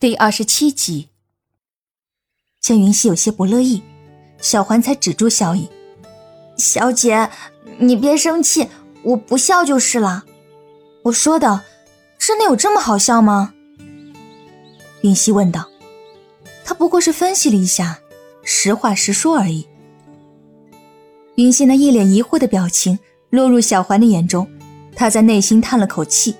[0.00, 1.08] 第二十七集，
[2.60, 3.82] 见云溪有些不乐意，
[4.40, 5.68] 小环才止住笑意。
[6.56, 7.28] 小姐，
[7.78, 8.68] 你别生气，
[9.02, 10.24] 我不笑就是了。
[11.02, 11.64] 我说的，
[12.16, 13.52] 真的有这么好笑吗？
[15.00, 15.68] 云溪问道。
[16.64, 17.98] 他不过是分析了一下，
[18.44, 19.66] 实话实说而已。
[21.34, 22.96] 云溪那一脸疑惑的表情
[23.30, 24.48] 落入小环的眼中，
[24.94, 26.36] 他在内心叹了口气。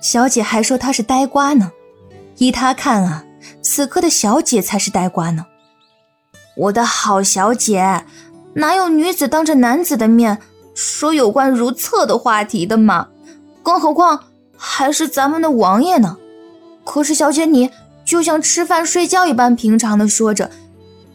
[0.00, 1.70] 小姐还说他是呆瓜呢。
[2.38, 3.24] 依他看啊，
[3.62, 5.46] 此刻的小姐才是呆瓜呢。
[6.56, 8.04] 我的好小姐，
[8.54, 10.38] 哪有女子当着男子的面
[10.74, 13.08] 说有关如厕的话题的嘛？
[13.62, 14.24] 更何况
[14.56, 16.16] 还是咱们的王爷呢。
[16.84, 17.70] 可是小姐你
[18.04, 20.50] 就像吃饭睡觉一般平常的说着，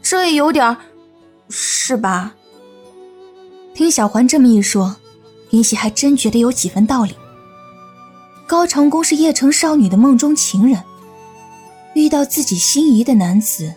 [0.02, 0.78] 这也有点
[1.50, 2.36] 是吧？
[3.74, 4.98] 听小环这么一说，
[5.52, 7.16] 云溪还真觉得有几分道理。
[8.46, 10.84] 高长恭是邺城少女的梦中情人。
[12.14, 13.74] 遇到自己心仪的男子，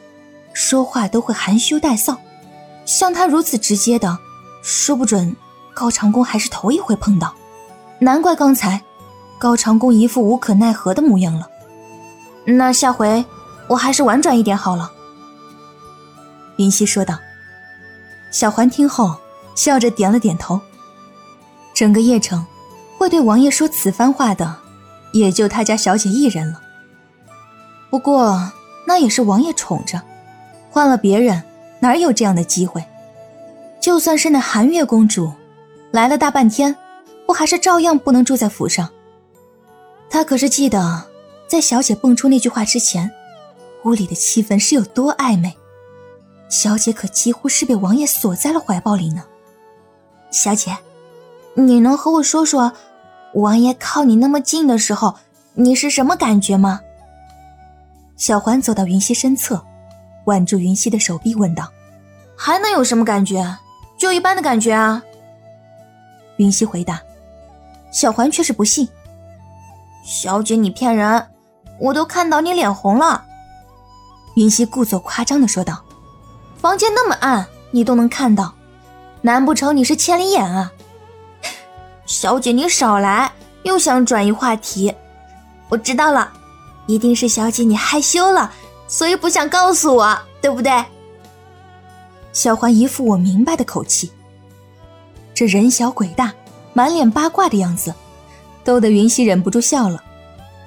[0.53, 2.19] 说话都会含羞带臊。
[2.85, 4.19] 像他如此直接的，
[4.61, 5.35] 说不准
[5.73, 7.35] 高长恭还是头一回碰到。
[7.99, 8.83] 难怪刚才
[9.39, 11.49] 高长恭一副无可奈何的模样了。
[12.45, 13.25] 那下回
[13.69, 14.93] 我还是婉转一点好了。”
[16.59, 17.19] 云溪说道。
[18.31, 19.17] 小环听后
[19.55, 20.61] 笑着点了点头。
[21.73, 22.45] 整个邺城
[22.99, 24.57] 会对王爷说此番话的，
[25.15, 26.61] 也就他家小姐一人了。
[27.97, 28.53] 不过
[28.87, 30.03] 那也是王爷宠着，
[30.71, 31.43] 换了别人
[31.81, 32.85] 哪有这样的机会？
[33.81, 35.33] 就算是那寒月公主，
[35.93, 36.77] 来了大半天，
[37.27, 38.91] 不还是照样不能住在府上？
[40.11, 41.05] 他可是记得，
[41.49, 43.11] 在小姐蹦出那句话之前，
[43.85, 45.57] 屋里的气氛是有多暧昧。
[46.51, 49.25] 小姐可几乎是被王爷锁在了怀抱里呢。
[50.31, 50.77] 小姐，
[51.55, 52.75] 你能和我说说，
[53.33, 55.17] 王爷靠你那么近的时候，
[55.55, 56.83] 你是什么感觉吗？
[58.17, 59.63] 小环走到云溪身侧，
[60.25, 61.71] 挽住云溪的手臂，问道
[62.37, 63.59] ：“还能有什么感觉？
[63.99, 65.03] 就一般的感觉啊。”
[66.39, 67.01] 云溪回答。
[67.93, 68.89] 小环却是不信
[70.05, 71.27] ：“小姐，你骗人！
[71.79, 73.25] 我都看到你脸红了。”
[74.37, 75.83] 云溪故作夸张的说道
[76.61, 78.53] ：“房间那么暗，你都能看到，
[79.23, 80.73] 难不成你是千里眼啊？”
[82.05, 83.33] 小姐，你少来，
[83.63, 84.95] 又想转移话题。
[85.69, 86.33] 我知道了。
[86.87, 88.53] 一定是小姐你害羞了，
[88.87, 90.85] 所以不想告诉我，对不对？
[92.33, 94.13] 小环一副我明白的口气，
[95.35, 96.33] 这人小鬼大，
[96.73, 97.95] 满脸八卦的样子，
[98.63, 100.03] 逗得云溪忍不住笑了。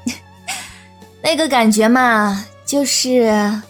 [1.23, 3.61] 那个感觉嘛，就是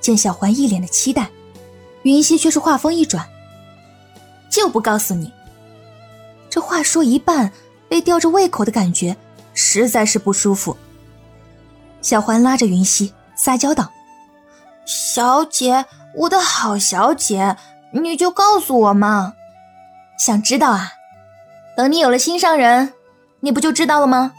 [0.00, 1.30] 见小环一脸的期待，
[2.02, 3.26] 云溪却是话锋一转，
[4.50, 5.32] 就不告诉你。
[6.48, 7.52] 这话说一半，
[7.88, 9.16] 被吊着胃口的感觉，
[9.54, 10.76] 实在是不舒服。
[12.02, 13.90] 小环拉着云溪撒娇道
[14.86, 15.84] ：“小姐，
[16.16, 17.56] 我的好小姐，
[17.92, 19.34] 你就告诉我嘛。
[20.18, 20.92] 想知道啊？
[21.76, 22.92] 等你有了心上人，
[23.40, 24.32] 你不就知道了吗？”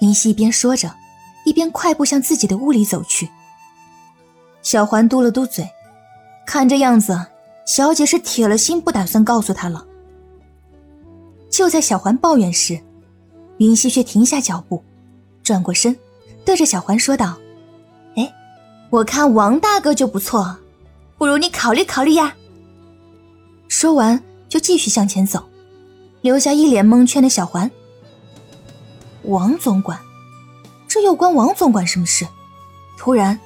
[0.00, 0.94] 云溪一边说着，
[1.44, 3.30] 一边快步向自己的屋里走去。
[4.62, 5.68] 小环嘟了嘟嘴，
[6.44, 7.18] 看这样子，
[7.64, 9.86] 小姐是铁了心不打算告诉他了。
[11.48, 12.78] 就在小环抱怨时，
[13.58, 14.84] 云溪却停下脚步，
[15.42, 15.96] 转过身。
[16.46, 17.36] 对着小环说道
[18.16, 18.32] ：“哎，
[18.88, 20.56] 我看王大哥就不错，
[21.18, 22.34] 不如你考虑考虑呀。”
[23.68, 25.44] 说完就继续向前走，
[26.20, 27.68] 留下一脸蒙圈的小环。
[29.24, 29.98] 王总管，
[30.86, 32.24] 这又关王总管什么事？
[32.96, 33.38] 突然，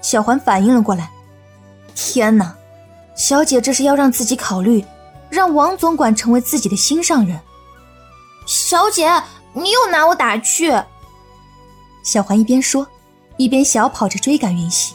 [0.00, 1.10] 小环反应了过来
[1.94, 2.56] ：“天哪，
[3.14, 4.82] 小姐这是要让自己考虑，
[5.28, 7.38] 让王总管成为自己的心上人？”
[8.46, 9.22] 小姐，
[9.52, 10.72] 你又拿我打趣。
[12.02, 12.86] 小环一边说，
[13.36, 14.94] 一边小跑着追赶云溪。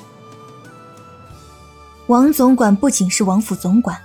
[2.07, 3.97] 王总管不仅是王府总管，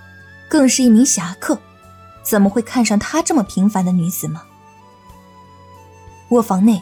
[0.49, 1.59] 更是一名侠客，
[2.23, 4.43] 怎么会看上她这么平凡的女子吗？
[6.29, 6.81] 卧房内，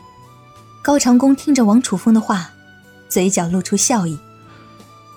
[0.83, 2.51] 高长恭听着王楚风的话，
[3.09, 4.19] 嘴角露出笑意。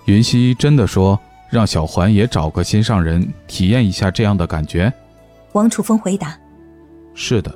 [0.06, 1.18] 云溪真的说
[1.50, 4.92] 让小环也找个心上人，体验一下这样的感觉。
[5.52, 6.38] 王楚风回答
[7.12, 7.54] ：“是的。”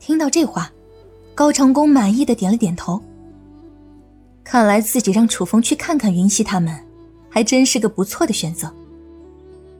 [0.00, 0.70] 听到这话。
[1.34, 3.02] 高长恭满意的点了点头。
[4.44, 6.76] 看来自己让楚风去看看云溪他们，
[7.30, 8.72] 还真是个不错的选择。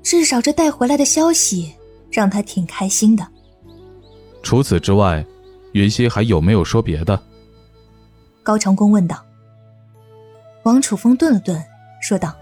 [0.03, 1.73] 至少这带回来的消息
[2.11, 3.27] 让他挺开心的。
[4.43, 5.25] 除此之外，
[5.73, 7.21] 云溪还有没有说别的？
[8.43, 9.25] 高长恭问道。
[10.65, 11.63] 王楚风顿了顿，
[12.01, 12.35] 说道：“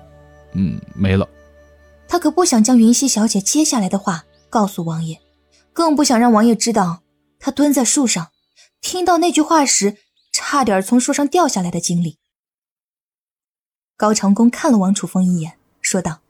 [0.52, 1.28] 嗯，没了。”
[2.06, 5.18] 他可不想将云溪小姐接下来的话告诉王爷，
[5.72, 7.00] 更不想让王爷知道
[7.38, 8.28] 他蹲在树上。
[8.80, 9.98] 听到那句话时，
[10.32, 12.18] 差点从树上掉下来的经历。
[13.96, 16.20] 高长恭看了王楚风一眼，说道：“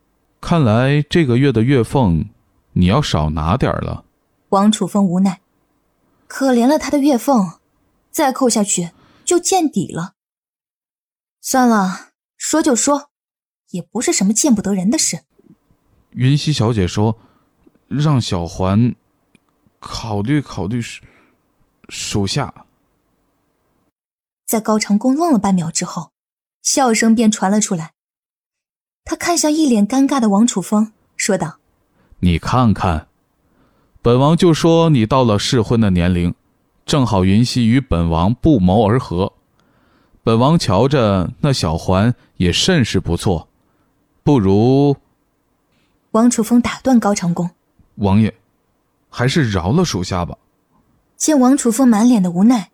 [0.41, 2.31] 看来这个月的月俸，
[2.73, 4.05] 你要少拿点了。”
[4.50, 5.41] 王楚风无奈，
[6.26, 7.61] 可怜了他的月俸，
[8.11, 8.91] 再扣下去
[9.25, 10.14] 就见底了。
[11.41, 13.11] 算了，说就说，
[13.70, 15.20] 也不是什么见不得人的事。
[16.11, 17.17] 云溪小姐说
[17.87, 18.97] ：“让小环
[19.79, 21.05] 考虑考虑属
[21.90, 22.54] 属下。”
[24.46, 26.12] 在高长恭愣了半秒之后，
[26.62, 27.92] 笑声便传了出来。
[29.04, 31.58] 他看向一脸尴尬的王楚风，说道
[32.20, 33.06] ：“你看看，
[34.02, 36.34] 本王就说你到了适婚的年龄，
[36.84, 39.32] 正好云溪与本王不谋而合。
[40.22, 43.48] 本王瞧着那小环也甚是不错，
[44.22, 44.96] 不如……”
[46.12, 47.50] 王楚风打断高长恭
[47.96, 48.34] ：“王爷，
[49.08, 50.37] 还是饶了属下吧。”
[51.20, 52.70] 见王楚风满脸的无奈。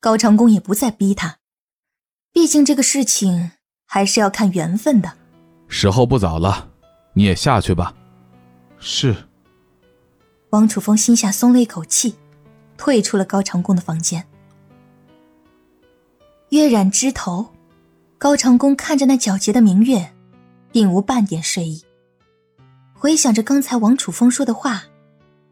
[0.00, 1.38] 高长恭也不再逼他，
[2.30, 3.50] 毕竟这个事情
[3.84, 5.12] 还是要看缘分的。
[5.66, 6.70] 时候不早了，
[7.14, 7.92] 你也下去吧。
[8.78, 9.16] 是。
[10.50, 12.14] 王楚风心下松了一口气，
[12.76, 14.24] 退出了高长恭的房间。
[16.50, 17.48] 月染枝头，
[18.18, 20.14] 高长恭看着那皎洁的明月，
[20.70, 21.82] 并无半点睡意。
[22.92, 24.84] 回想着刚才王楚风说的话，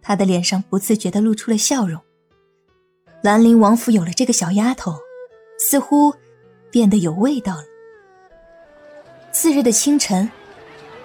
[0.01, 2.01] 他的脸上不自觉的露出了笑容。
[3.23, 4.97] 兰陵王府有了这个小丫头，
[5.57, 6.13] 似乎
[6.73, 7.65] 变得有味道了。
[9.31, 10.29] 次日的清晨，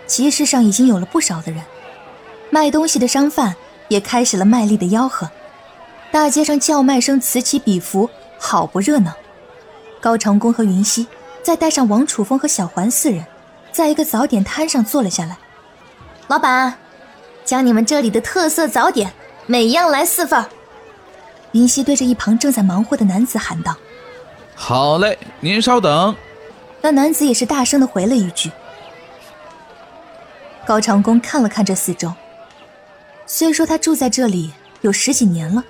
[0.07, 1.63] 集市上已经有了不少的人，
[2.49, 3.55] 卖东西的商贩
[3.87, 5.29] 也开始了卖力的吆喝，
[6.11, 8.09] 大街上叫卖声此起彼伏，
[8.39, 9.13] 好不热闹。
[10.01, 11.05] 高长恭和云溪
[11.43, 13.23] 再带上王楚风和小环四人，
[13.71, 15.37] 在一个早点摊上坐了下来。
[16.25, 16.79] 老板，
[17.45, 19.13] 将你们这里的特色早点
[19.45, 20.43] 每样来四份。
[21.57, 23.75] 云溪对着一旁正在忙活的男子喊道
[24.53, 26.15] ：“好嘞，您稍等。”
[26.83, 28.51] 那男子也是大声的回了一句。
[30.67, 32.13] 高长恭看了看这四周，
[33.25, 35.63] 虽说他住在这里有十几年了，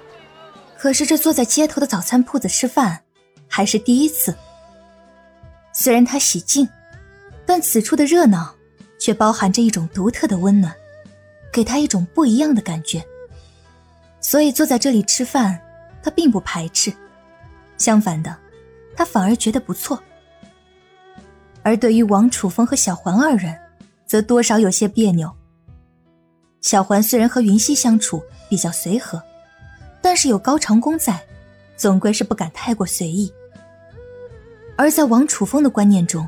[0.78, 3.04] 可是这坐在街头的早餐铺子吃饭
[3.48, 4.36] 还是第一次。
[5.72, 6.68] 虽然他喜静，
[7.46, 8.54] 但此处的热闹
[9.00, 10.76] 却包含着一种独特的温暖，
[11.50, 13.02] 给他一种不一样的感觉。
[14.20, 15.62] 所以坐在这里吃饭。
[16.08, 16.90] 他并不排斥，
[17.78, 18.34] 相反的，
[18.96, 20.02] 他反而觉得不错。
[21.64, 23.54] 而对于王楚风和小环二人，
[24.06, 25.30] 则多少有些别扭。
[26.62, 29.22] 小环虽然和云溪相处比较随和，
[30.02, 31.22] 但是有高长恭在，
[31.76, 33.30] 总归是不敢太过随意。
[34.78, 36.26] 而在王楚风的观念中，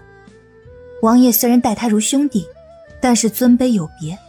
[1.02, 2.46] 王爷虽然待他如兄弟，
[3.00, 4.20] 但是尊卑有别，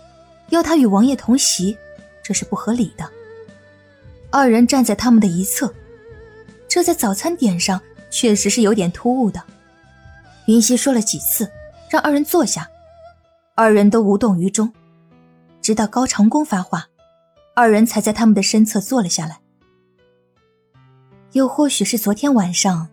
[0.50, 1.76] 要他与王爷同席，
[2.22, 3.04] 这是不合理的。
[4.32, 5.72] 二人站在他们的一侧，
[6.68, 7.80] 这在早餐点上
[8.10, 9.42] 确实是有点突兀的。
[10.46, 11.50] 云溪说了几次，
[11.90, 12.68] 让二人坐下，
[13.56, 14.72] 二人都无动于衷，
[15.60, 16.86] 直到高长恭发话，
[17.54, 19.40] 二人才在他们的身侧坐了下来。
[21.32, 22.88] 又或许是昨天晚上，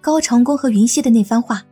[0.00, 1.64] 高长恭和云溪的那番话，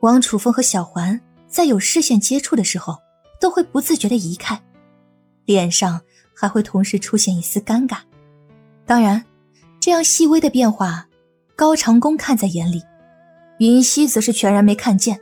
[0.00, 2.98] 王楚风和小环在有视线接触的时候，
[3.40, 4.60] 都会不自觉的移开，
[5.44, 6.00] 脸上
[6.34, 7.98] 还会同时出现一丝尴尬。
[8.88, 9.22] 当然，
[9.78, 11.06] 这样细微的变化，
[11.54, 12.82] 高长恭看在眼里，
[13.58, 15.20] 云溪则是全然没看见，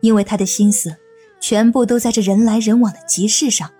[0.00, 0.96] 因为他的心思
[1.38, 3.70] 全部都在这人来人往的集市上。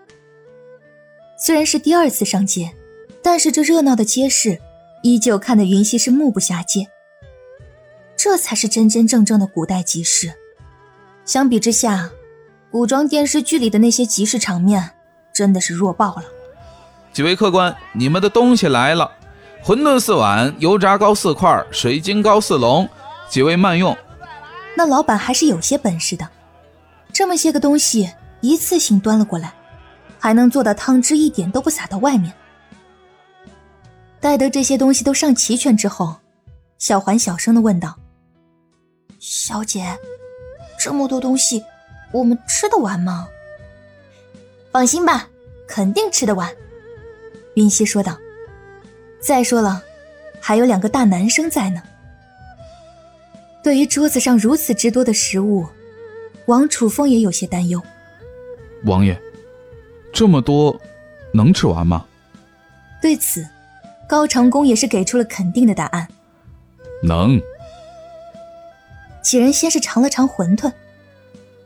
[1.36, 2.72] 虽然是第二次上街，
[3.20, 4.56] 但是这热闹的街市
[5.02, 6.86] 依旧看得云溪是目不暇接。
[8.16, 10.32] 这才是真真正正的古代集市，
[11.24, 12.08] 相比之下，
[12.70, 14.92] 古装电视剧里的那些集市场面
[15.34, 16.35] 真的是弱爆了。
[17.16, 19.10] 几位客官，你们的东西来了：
[19.64, 22.86] 馄饨四碗，油炸糕四块，水晶糕四笼。
[23.30, 23.96] 几位慢用。
[24.76, 26.28] 那老板还是有些本事的，
[27.14, 29.54] 这么些个东西一次性端了过来，
[30.18, 32.30] 还能做到汤汁一点都不洒到外面。
[34.20, 36.16] 待得这些东西都上齐全之后，
[36.76, 37.96] 小环小声的问道
[39.18, 39.96] ：“小姐，
[40.78, 41.64] 这么多东西，
[42.12, 43.26] 我们吃得完吗？”
[44.70, 45.26] 放心吧，
[45.66, 46.54] 肯定吃得完。
[47.56, 48.18] 云溪说道
[49.18, 49.82] ：“再说了，
[50.40, 51.82] 还有两个大男生在呢。”
[53.64, 55.66] 对于桌子上如此之多的食物，
[56.44, 57.82] 王楚风也有些担忧。
[58.84, 59.18] 王爷，
[60.12, 60.78] 这么多，
[61.32, 62.04] 能吃完吗？
[63.00, 63.46] 对此，
[64.06, 66.06] 高长恭也是给出了肯定的答案
[67.02, 67.40] ：“能。”
[69.24, 70.70] 几人先是尝了尝馄饨，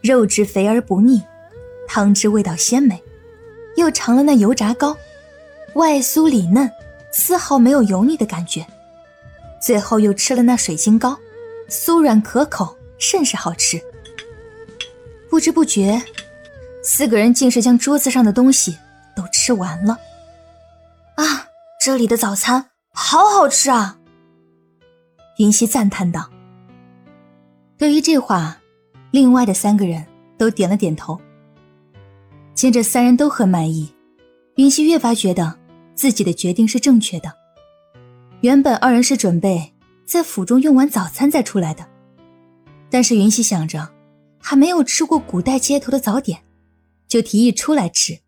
[0.03, 1.21] 肉质肥而不腻，
[1.89, 3.03] 汤汁味道鲜美，
[3.77, 4.97] 又尝了那油炸糕。
[5.75, 6.71] 外酥里嫩，
[7.13, 8.67] 丝毫没有油腻的感觉。
[9.61, 11.19] 最后又吃了那水晶糕，
[11.69, 13.81] 酥软可口，甚是好吃。
[15.29, 16.03] 不知不觉，
[16.83, 18.77] 四个人竟是将桌子上的东西
[19.15, 19.99] 都吃完了。
[21.17, 21.47] 啊，
[21.81, 23.99] 这里的早餐好好吃啊！
[25.39, 26.29] 云溪赞叹道。
[27.79, 28.59] 对于这话，
[29.11, 30.05] 另外的三个人
[30.37, 31.21] 都点了点头。
[32.55, 33.95] 见这三人都很满意，
[34.57, 35.57] 云溪越发觉得
[36.01, 37.31] 自己的决定是正确的。
[38.41, 39.75] 原本二人是准备
[40.07, 41.87] 在府中用完早餐再出来的，
[42.89, 43.95] 但是云溪想着
[44.39, 46.43] 还没有吃过古代街头的早点，
[47.07, 48.21] 就提议出来吃。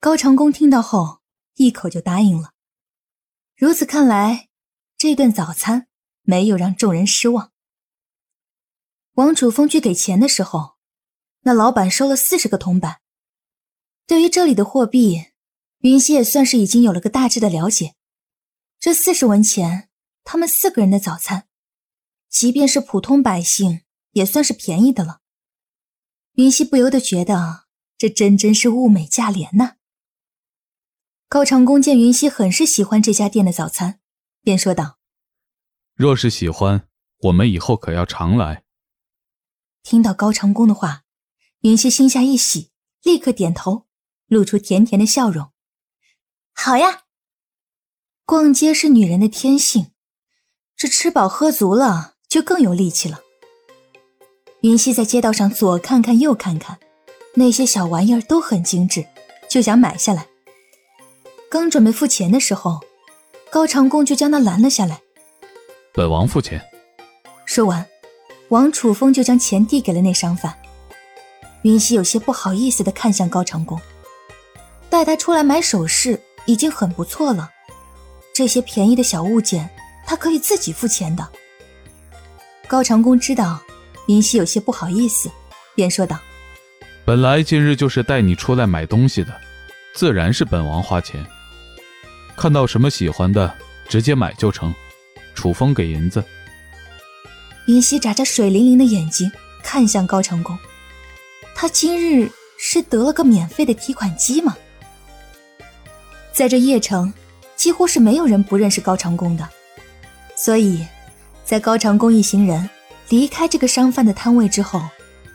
[0.00, 1.20] 高长恭听到后
[1.54, 2.50] 一口就答应了。
[3.56, 4.48] 如此看来，
[4.98, 5.86] 这顿早餐
[6.24, 7.52] 没有让众人失望。
[9.14, 10.74] 王楚风去给钱的时候，
[11.44, 12.98] 那老板收了四十个铜板。
[14.06, 15.28] 对于这里的货币，
[15.80, 17.94] 云溪也算是已经有了个大致的了解。
[18.78, 19.88] 这四十文钱，
[20.24, 21.48] 他们四个人的早餐，
[22.28, 23.82] 即便是普通百姓
[24.12, 25.20] 也算是便宜的了。
[26.34, 27.66] 云溪不由得觉得，
[27.98, 29.76] 这真真是物美价廉呐。
[31.28, 34.00] 高长恭见云溪很是喜欢这家店的早餐，
[34.42, 34.98] 便说道
[35.94, 36.88] ：“若是喜欢，
[37.22, 38.64] 我们以后可要常来。”
[39.82, 41.04] 听到高长恭的话，
[41.60, 42.70] 云溪心下一喜，
[43.02, 43.86] 立刻点头。
[44.26, 45.50] 露出甜甜的笑容，
[46.62, 47.00] 好呀。
[48.26, 49.92] 逛街是女人的天性，
[50.76, 53.20] 这吃饱喝足了就更有力气了。
[54.60, 56.78] 云溪在街道上左看看右看看，
[57.36, 59.06] 那些小玩意儿都很精致，
[59.48, 60.26] 就想买下来。
[61.50, 62.80] 刚准备付钱的时候，
[63.50, 65.00] 高长恭就将他拦了下来。
[65.94, 66.62] 本王付钱。
[67.46, 67.88] 说完，
[68.50, 70.54] 王楚风就将钱递给了那商贩。
[71.62, 73.80] 云溪有些不好意思的看向高长恭。
[74.90, 77.50] 带他出来买首饰已经很不错了，
[78.34, 79.70] 这些便宜的小物件
[80.04, 81.28] 他可以自己付钱的。
[82.66, 83.62] 高长恭知道
[84.08, 85.30] 云溪有些不好意思，
[85.76, 86.18] 便说道
[87.06, 89.32] ：“本来今日就是带你出来买东西的，
[89.94, 91.24] 自然是本王花钱。
[92.36, 93.54] 看到什么喜欢的，
[93.88, 94.74] 直接买就成。
[95.34, 96.22] 楚风给银子。”
[97.68, 99.30] 云溪眨着水灵灵的眼睛
[99.62, 100.58] 看向高长恭，
[101.54, 102.28] 他今日
[102.58, 104.56] 是得了个免费的提款机吗？
[106.40, 107.12] 在这邺城，
[107.54, 109.46] 几乎是没有人不认识高长恭的，
[110.34, 110.86] 所以，
[111.44, 112.70] 在高长恭一行人
[113.10, 114.80] 离开这个商贩的摊位之后，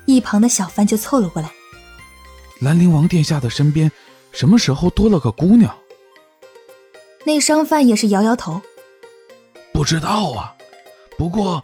[0.08, 1.52] 一旁的小贩就凑了过来。
[2.60, 3.92] 兰陵王殿下的身边，
[4.32, 5.78] 什么时候多了个姑娘？
[7.24, 8.60] 那商贩也是摇摇头，
[9.72, 10.56] 不知道啊。
[11.20, 11.64] 不过，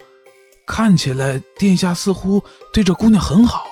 [0.68, 3.66] 看起来殿下似乎对这姑娘很好。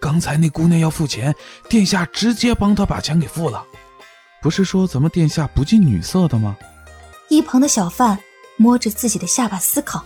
[0.00, 1.34] 刚才那姑娘要付钱，
[1.68, 3.62] 殿下直接帮她把钱给付了。
[4.42, 6.56] 不是说咱们殿下不近女色的吗？
[7.28, 8.18] 一旁的小贩
[8.56, 10.04] 摸着自己的下巴思考。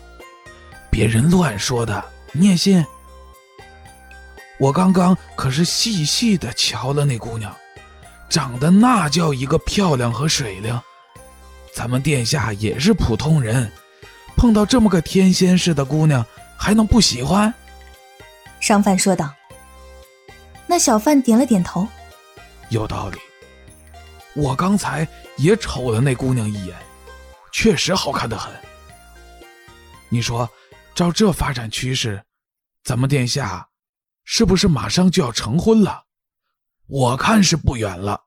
[0.90, 2.84] 别人乱说的，你也信？
[4.58, 7.54] 我刚刚可是细细的瞧了那姑娘，
[8.28, 10.80] 长得那叫一个漂亮和水灵。
[11.74, 13.70] 咱们殿下也是普通人，
[14.36, 16.24] 碰到这么个天仙似的姑娘，
[16.56, 17.52] 还能不喜欢？
[18.60, 19.32] 商贩说道。
[20.66, 21.86] 那小贩点了点头，
[22.68, 23.18] 有道理。
[24.34, 25.06] 我刚才
[25.38, 26.76] 也瞅了那姑娘一眼，
[27.52, 28.52] 确实好看的很。
[30.08, 30.48] 你说，
[30.94, 32.24] 照这发展趋势，
[32.82, 33.70] 咱们殿下
[34.24, 36.06] 是不是马上就要成婚了？
[36.86, 38.24] 我看是不远了。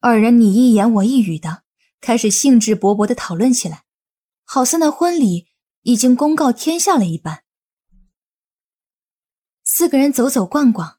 [0.00, 1.62] 二人你一言我一语的，
[2.00, 3.84] 开始兴致勃勃的讨论起来，
[4.44, 5.48] 好似那婚礼
[5.82, 7.44] 已经公告天下了一般。
[9.62, 10.98] 四个人走走逛逛，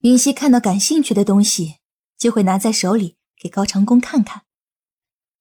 [0.00, 1.81] 云溪看到感兴趣的东西。
[2.18, 4.42] 就会拿在手里给高长恭看看。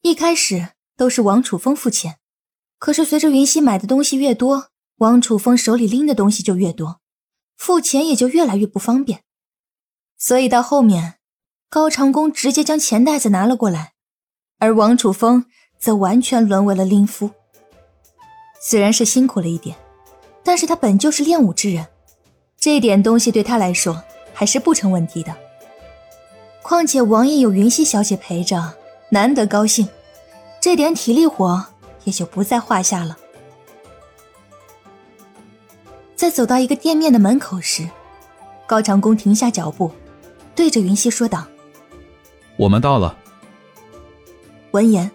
[0.02, 2.20] 一开始都是王楚风付钱，
[2.80, 7.02] 可是随着云溪买的东西越多，王楚风手里拎的东西就越多，
[7.58, 9.24] 付钱也就越来越不方便。
[10.18, 11.20] 所以到后面，
[11.70, 13.94] 高长恭直接将钱袋子拿了过来，
[14.58, 15.46] 而王楚风
[15.80, 17.32] 则完全沦为了拎夫。
[18.62, 19.76] 虽然是辛苦了一点，
[20.44, 21.88] 但是他本就是练武之人，
[22.58, 25.36] 这点东西对他来说还是不成问题的。
[26.72, 28.74] 况且王爷有云溪小姐陪着，
[29.10, 29.86] 难得高兴，
[30.62, 31.66] 这点体力活
[32.06, 33.18] 也就不在话下了。
[36.16, 37.86] 在走到一个店面的门口时，
[38.66, 39.92] 高长恭停下脚步，
[40.56, 41.46] 对着云溪说道
[42.56, 43.18] ：“我们到了。”
[44.72, 45.12] 闻言，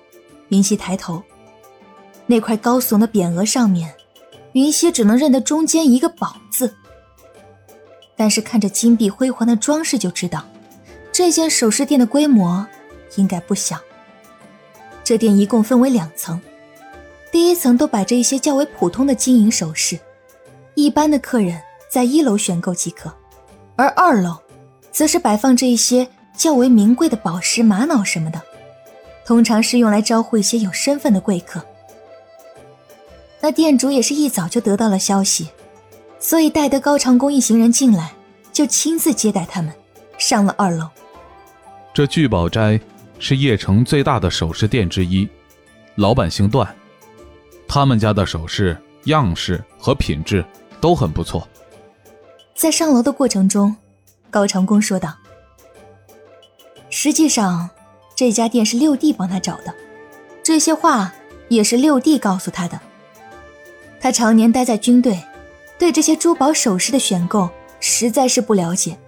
[0.51, 1.23] 云溪抬头，
[2.27, 3.95] 那块高耸的匾额上面，
[4.53, 6.77] 云溪只能认得中间一个“宝”字，
[8.15, 10.45] 但是看着金碧辉煌的装饰就知道。
[11.17, 12.67] 这间首饰店的规模
[13.15, 13.81] 应该不小。
[15.03, 16.39] 这店一共分为两层，
[17.33, 19.99] 第一层都摆着一些较为普通的金银首饰，
[20.75, 21.59] 一般的客人
[21.89, 23.09] 在一楼选购即可；
[23.77, 24.37] 而二楼，
[24.93, 26.07] 则是摆放着一些
[26.37, 28.39] 较为名贵的宝石、玛瑙什么的，
[29.25, 31.65] 通常是用来招呼一些有身份的贵客。
[33.41, 35.49] 那店主也是一早就得到了消息，
[36.19, 38.13] 所以带得高长恭一行人进来，
[38.53, 39.73] 就亲自接待他们，
[40.19, 40.87] 上了二楼。
[41.97, 42.79] 这聚宝斋
[43.19, 45.27] 是邺城最大的首饰店之一，
[45.95, 46.77] 老板姓段，
[47.67, 50.45] 他们家的首饰样式和品质
[50.79, 51.49] 都很不错。
[52.55, 53.75] 在上楼的过程中，
[54.29, 55.17] 高长恭说道
[56.91, 57.71] ：“实际上，
[58.15, 59.75] 这家店是六弟帮他找的，
[60.43, 61.15] 这些话
[61.49, 62.79] 也是六弟告诉他的。
[63.99, 65.19] 他常年待在军队，
[65.79, 67.49] 对这些珠宝首饰的选购
[67.81, 68.99] 实在是不了解。”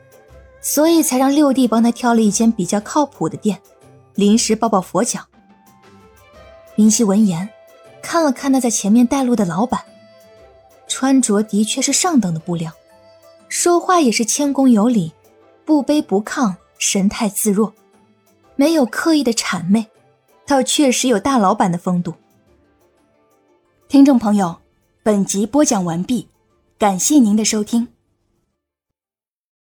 [0.69, 3.59] 所以才让六弟帮他挑了一间比较靠谱的店，
[4.17, 5.19] 临时抱抱佛脚。
[6.75, 7.49] 明熙闻言，
[8.03, 9.81] 看了看那在前面带路的老板，
[10.87, 12.71] 穿着的确是上等的布料，
[13.49, 15.11] 说话也是谦恭有礼，
[15.65, 17.73] 不卑不亢，神态自若，
[18.55, 19.87] 没有刻意的谄媚，
[20.47, 22.13] 倒确实有大老板的风度。
[23.89, 24.55] 听众朋友，
[25.03, 26.29] 本集播讲完毕，
[26.79, 27.89] 感谢您的收听。